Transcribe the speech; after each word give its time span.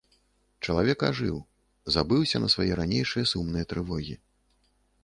Чалавек 0.67 0.99
ажыў, 1.09 1.37
забыўся 1.97 2.37
на 2.45 2.51
свае 2.55 2.71
ранейшыя 2.81 3.31
сумныя 3.35 3.71
трывогі. 3.75 4.15